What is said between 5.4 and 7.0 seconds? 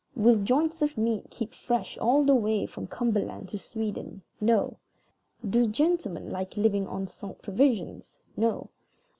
Do gentlemen like living